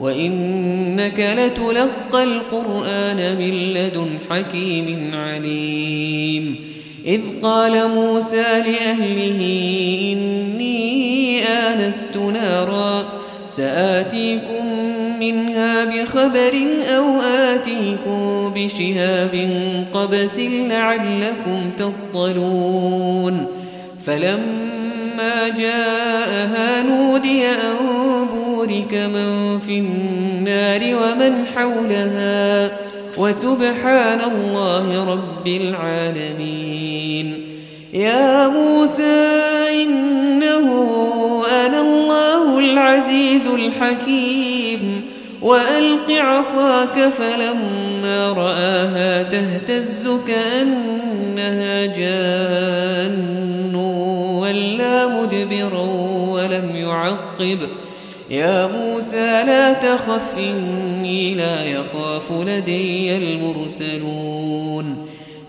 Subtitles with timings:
[0.00, 6.56] وإنك لتلقى القرآن من لدن حكيم عليم.
[7.06, 9.40] إذ قال موسى لأهله
[10.12, 13.04] إني آنست نارا
[13.48, 14.66] سآتيكم
[15.20, 19.50] منها بخبر أو آتيكم بشهاب
[19.94, 23.46] قبس لعلكم تصطلون.
[24.02, 27.76] فلما جاءها نودي أن
[28.88, 32.70] بورك من في النار ومن حولها
[33.18, 37.44] وسبحان الله رب العالمين.
[37.94, 39.28] يا موسى
[39.70, 40.68] إنه
[41.66, 45.02] أنا الله العزيز الحكيم.
[45.42, 53.38] وألق عصاك فلما رآها تهتز كأنها جان.
[54.38, 55.86] ولا مدبرا
[56.28, 57.58] ولم يعقب.
[58.30, 64.96] يا موسى لا تخف إني لا يخاف لدي المرسلون.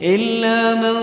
[0.02, 0.94] إلا من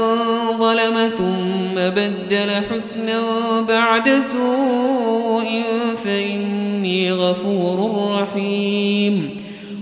[0.58, 3.20] ظلم ثم بدل حسنا
[3.68, 5.62] بعد سوء
[6.04, 9.30] فإني غفور رحيم.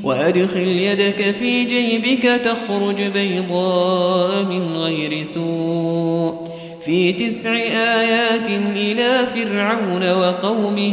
[0.05, 6.35] وأدخل يدك في جيبك تخرج بيضاء من غير سوء.
[6.81, 7.51] في تسع
[8.01, 10.93] آيات إلى فرعون وقومه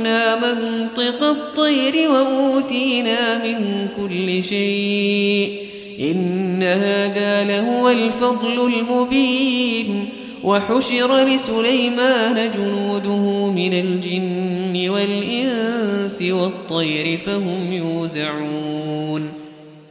[0.35, 5.51] منطق الطير وأوتينا من كل شيء.
[5.99, 10.09] إن هذا لهو الفضل المبين.
[10.43, 19.29] وحشر لسليمان جنوده من الجن والإنس والطير فهم يوزعون.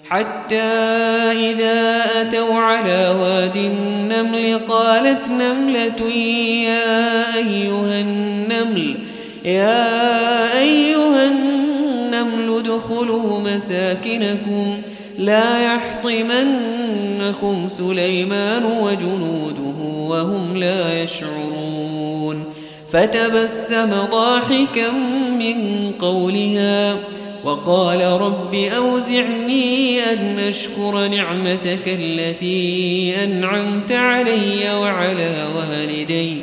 [0.05, 0.63] حتى
[1.33, 6.11] إذا أتوا على واد النمل قالت نملة
[6.65, 8.97] يا أيها النمل
[9.45, 14.77] يا أيها النمل ادخلوا مساكنكم
[15.19, 22.45] لا يحطمنكم سليمان وجنوده وهم لا يشعرون.
[22.93, 24.91] فتبسم ضاحكا
[25.39, 26.97] من قولها
[27.45, 36.43] وقال رب أوزعني أن أشكر نعمتك التي أنعمت علي وعلى والدي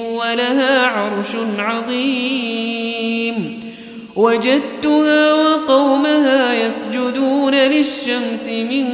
[0.21, 3.61] ولها عرش عظيم.
[4.15, 8.85] وجدتها وقومها يسجدون للشمس من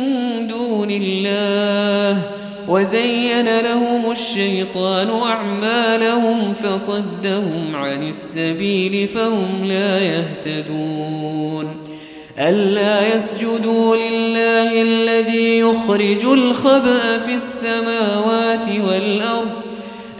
[0.47, 2.21] دون الله.
[2.67, 11.75] وزين لهم الشيطان أعمالهم فصدهم عن السبيل فهم لا يهتدون.
[12.39, 19.66] ألا يسجدوا لله الذي يخرج الخبأ في السماوات والأرض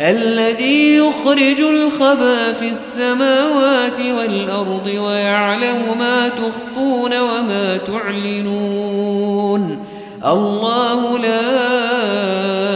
[0.02, 9.84] الذي يخرج الخبأ في السماوات والأرض ويعلم ما تخفون وما تعلنون.
[10.26, 11.50] الله لا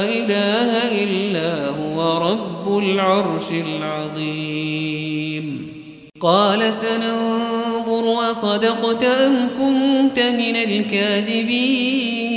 [0.03, 4.91] إله إلا هو رب العرش العظيم.
[6.21, 12.30] قال سننظر أصدقت أم كنت من الكاذبين.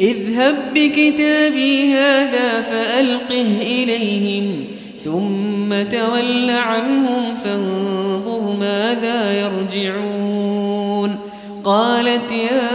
[0.00, 4.64] اذهب بكتابي هذا فألقه إليهم
[5.04, 11.16] ثم تول عنهم فانظر ماذا يرجعون.
[11.64, 12.67] قالت يا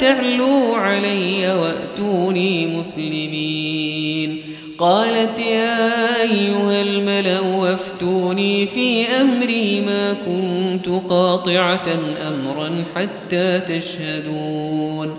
[0.00, 4.42] تعلوا علي وأتوني مسلمين.
[4.78, 11.88] قالت يا أيها الملأ وافتوني في أمري ما كنت قاطعة
[12.28, 15.14] أمرا حتى تشهدون.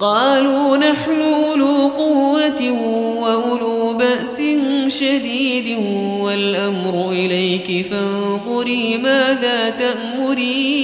[0.00, 2.70] قالوا نحن أولو قوة
[3.22, 4.42] وأولو بأس
[4.88, 5.78] شديد
[6.20, 10.83] والأمر إليك فانظري ماذا تأمرين.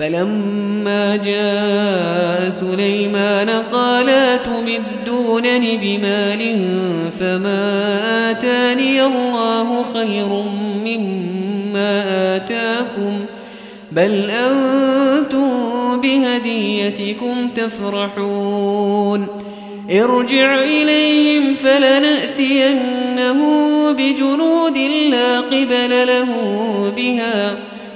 [0.00, 6.58] فلما جاء سليمان قال تمدونني بمال
[7.20, 10.28] فما آتاني الله خير
[10.84, 12.04] مما
[12.36, 13.24] آتاكم
[13.92, 15.50] بل أنتم
[16.00, 19.26] بهديتكم تفرحون
[19.90, 23.02] ارجع إليهم فلنأتينهم
[23.92, 24.78] بجنود
[25.10, 26.28] لا قبل له
[26.96, 27.56] بها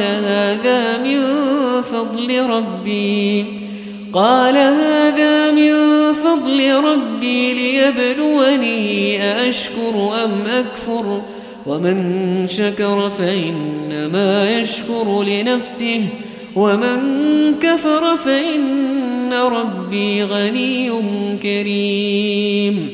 [0.00, 1.22] قال هذا من
[1.82, 3.44] فضل ربي.
[4.12, 5.72] قال هذا من
[6.12, 11.22] فضل ربي ليبلوني أأشكر أم أكفر؟
[11.66, 16.02] ومن شكر فإنما يشكر لنفسه.
[16.56, 16.98] ومن
[17.60, 20.90] كفر فإن ربي غني
[21.42, 22.90] كريم.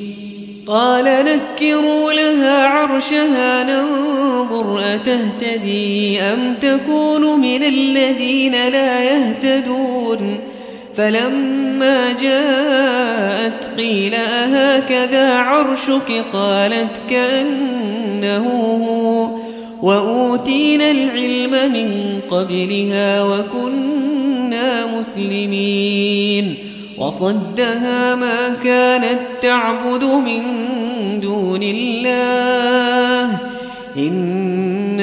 [0.66, 4.15] قال نكروا لها عرشها ننظر
[4.96, 10.38] أتهتدي أم تكون من الذين لا يهتدون؟
[10.96, 18.46] فلما جاءت قيل أهكذا عرشك؟ قالت كأنه
[18.88, 19.28] هو
[19.82, 26.54] وأوتينا العلم من قبلها وكنا مسلمين.
[26.98, 30.42] وصدها ما كانت تعبد من
[31.20, 33.38] دون الله.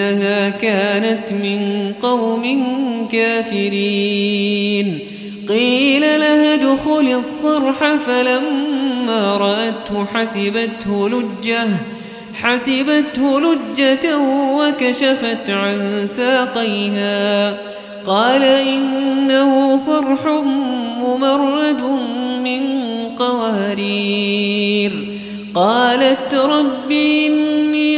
[0.10, 2.44] إنها كانت من قوم
[3.12, 5.00] كافرين.
[5.50, 11.68] قيل لها ادخل الصرح فلما رأته حسبته لجة
[12.34, 14.18] حسبته لجة
[14.58, 17.58] وكشفت عن ساقيها.
[18.08, 20.28] قال إنه صرح
[21.04, 21.82] ممرد
[22.44, 22.62] من
[23.18, 24.92] قوارير.
[25.56, 27.43] قالت رب إني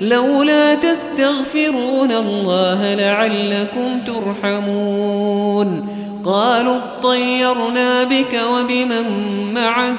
[0.00, 5.88] لولا تستغفرون الله لعلكم ترحمون.
[6.24, 9.04] قالوا اطيرنا بك وبمن
[9.54, 9.98] معك.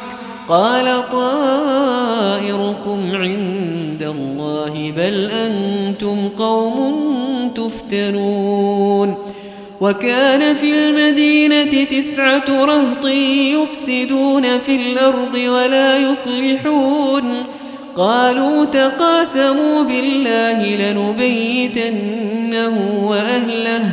[0.49, 9.15] قال طائركم عند الله بل أنتم قوم تفتنون.
[9.81, 17.43] وكان في المدينة تسعة رهط يفسدون في الأرض ولا يصلحون.
[17.97, 22.75] قالوا تقاسموا بالله لنبيتنه
[23.09, 23.91] وأهله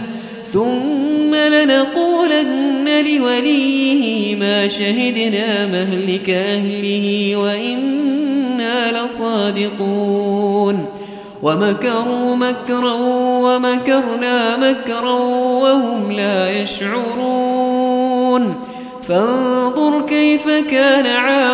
[0.53, 10.87] ثم لنقولن لوليه ما شهدنا مهلك أهله وإنا لصادقون.
[11.43, 12.95] ومكروا مكرا
[13.45, 15.19] ومكرنا مكرا
[15.63, 18.55] وهم لا يشعرون.
[19.09, 21.54] فانظر كيف كان عاقبة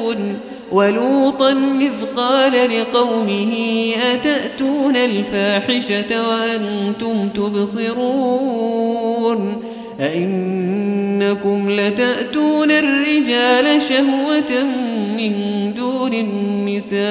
[0.71, 1.51] ولوطا
[1.81, 3.53] إذ قال لقومه
[4.13, 8.81] أتأتون الفاحشة وأنتم تبصرون
[9.99, 14.63] أئنكم لتأتون الرجال شهوة
[15.17, 15.33] من
[15.73, 17.01] دون النساء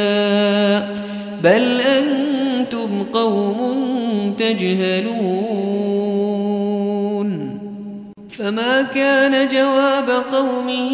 [1.44, 5.50] بل أنتم قوم تجهلون
[8.30, 10.90] فما كان جواب قومه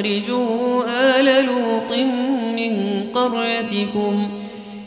[0.00, 0.84] أخرجوا
[1.20, 1.92] آل لوط
[2.56, 4.28] من قريتكم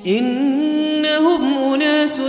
[0.08, 2.20] إنهم أناس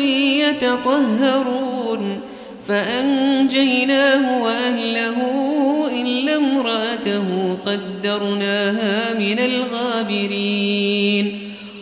[0.40, 2.20] يتطهرون
[2.68, 5.16] فأنجيناه وأهله
[6.02, 10.74] إلا امرأته قدرناها من الغابرين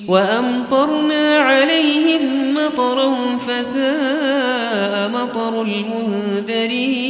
[0.08, 7.01] وأمطرنا عليهم مطرا فساء مطر المنذرين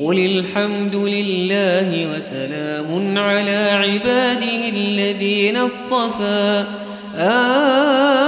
[0.00, 6.64] قل الحمد لله وسلام على عباده الذين اصطفى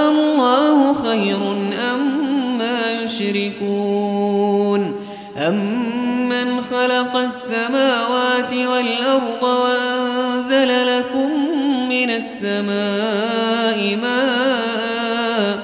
[0.08, 1.52] الله خير
[1.94, 4.96] أما يشركون
[5.38, 11.30] أمن خلق السماوات والأرض وأنزل لكم
[11.88, 15.58] من السماء ماء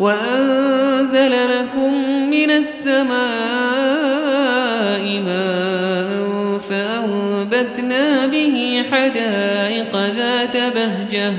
[0.00, 1.94] وأنزل لكم
[2.30, 3.41] من السماء
[9.02, 11.32] حدائق ذات بهجة.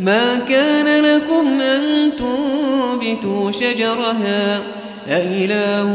[0.00, 4.60] ما كان لكم أن تنبتوا شجرها.
[5.08, 5.88] أإله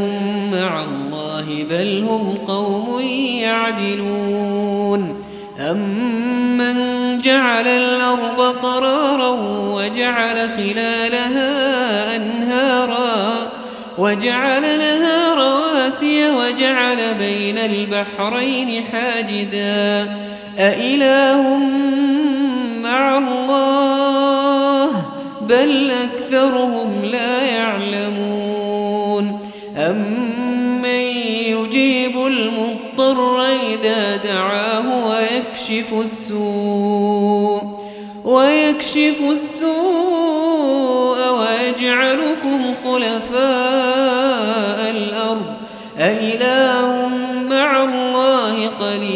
[0.52, 3.00] مع الله بل هم قوم
[3.40, 5.22] يعدلون.
[5.70, 6.76] أمن
[7.18, 9.30] جعل الأرض قرارا
[9.74, 13.50] وجعل خلالها أنهارا.
[13.98, 20.06] وجعل لها رواسي وجعل بين البحرين حاجزا.
[20.58, 21.56] أإله
[22.82, 24.90] مع الله
[25.40, 29.40] بل أكثرهم لا يعلمون.
[29.76, 37.62] أمن يجيب المضطر إذا دعاه ويكشف السوء
[38.24, 45.54] ويكشف السوء ويجعلكم خلفاء الأرض.
[45.98, 47.08] أإله
[47.50, 49.15] مع الله قليلا ما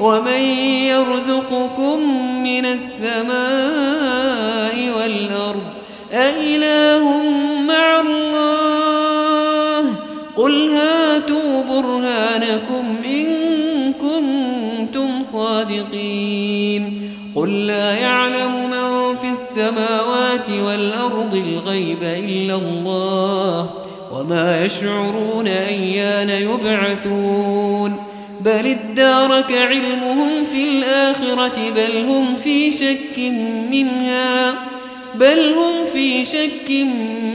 [0.00, 0.40] ومن
[0.90, 1.98] يرزقكم
[2.42, 3.36] من السماء
[4.98, 5.62] والأرض
[6.12, 7.22] أإله
[7.68, 9.94] مع الله
[10.36, 13.26] قل هاتوا برهانكم إن
[13.92, 23.70] كنتم صادقين قل لا يعلم من في السماوات والأرض الغيب إلا الله
[24.12, 28.05] وما يشعرون أيان يبعثون
[28.46, 33.18] بل ادارك علمهم في الآخرة بل هم في شك
[33.70, 34.54] منها
[35.14, 36.70] بل هم في شك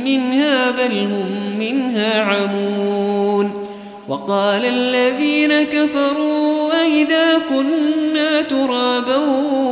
[0.06, 3.68] منها بل هم منها عمون
[4.10, 9.18] وقال الذين كفروا أئذا كنا ترابا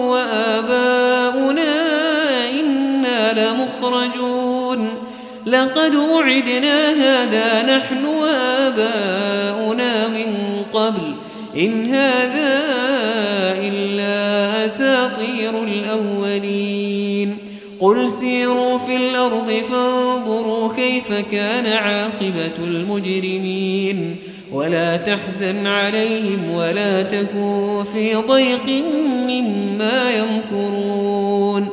[0.08, 1.76] وآباؤنا
[2.60, 4.90] إنا لمخرجون
[5.46, 9.39] لقد وعدنا هذا نحن وآباؤنا
[11.60, 12.64] إن هذا
[13.62, 17.38] إلا أساطير الأولين.
[17.80, 24.16] قل سيروا في الأرض فانظروا كيف كان عاقبة المجرمين.
[24.52, 28.84] ولا تحزن عليهم ولا تكون في ضيق
[29.28, 31.68] مما يمكرون.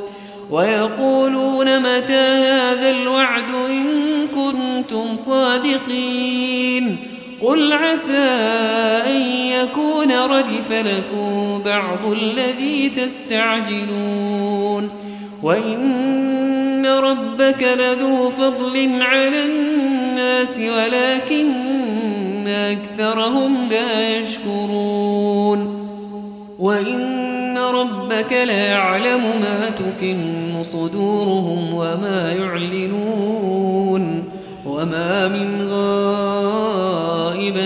[0.50, 3.86] ويقولون متى هذا الوعد إن
[4.34, 6.96] كنتم صادقين.
[7.42, 8.28] قل عسى
[9.06, 14.88] أن يكون ردف لكم بعض الذي تستعجلون
[15.42, 25.86] وإن ربك لذو فضل على الناس ولكن أكثرهم لا يشكرون
[26.58, 34.24] وإن ربك لا يعلم ما تكن صدورهم وما يعلنون
[34.66, 35.60] وما من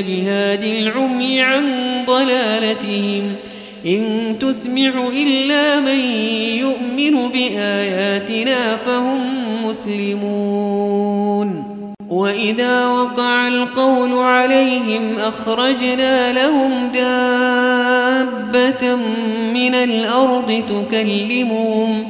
[0.00, 1.64] بهادي العمي عن
[2.06, 3.32] ضلالتهم
[3.86, 6.00] إن تسمع إلا من
[6.58, 9.18] يؤمن بآياتنا فهم
[9.66, 11.64] مسلمون
[12.10, 18.94] وإذا وقع القول عليهم أخرجنا لهم دابة
[19.54, 22.04] من الأرض تكلمهم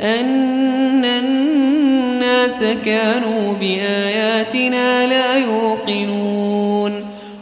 [0.00, 6.45] أن الناس كانوا بآياتنا لا يوقنون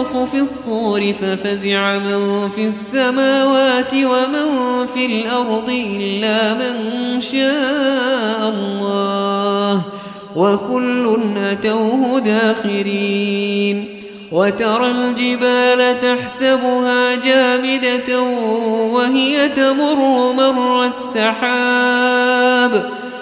[0.00, 9.82] ينفخ في الصور ففزع من في السماوات ومن في الأرض إلا من شاء الله
[10.36, 13.84] وكل أتوه داخرين
[14.32, 18.20] وترى الجبال تحسبها جامدة
[18.92, 22.10] وهي تمر مر السحاب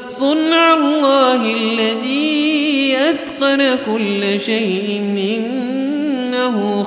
[0.09, 5.03] صنع الله الذي أتقن كل شيء
[5.37, 5.98] إنه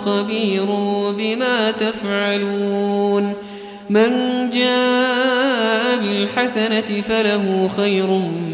[0.06, 0.66] خبير
[1.18, 3.34] بما تفعلون.
[3.90, 4.10] من
[4.50, 8.08] جاء بالحسنة فله خير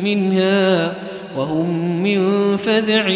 [0.03, 0.93] منها
[1.37, 3.07] وهم من فزع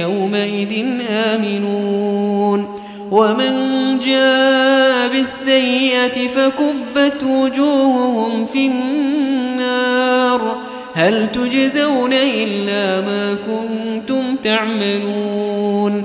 [0.00, 2.80] يومئذ آمنون.
[3.10, 3.54] ومن
[3.98, 10.56] جاء بالسيئة فكبت وجوههم في النار.
[10.94, 16.04] هل تجزون إلا ما كنتم تعملون؟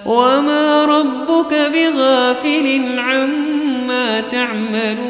[0.06, 5.03] وما ربك بغافل عما تعملون.